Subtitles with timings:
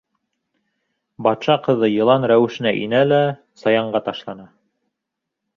[1.27, 3.21] Батша ҡыҙы йылан рәүешенә инә лә
[3.65, 4.49] саянға ташлана.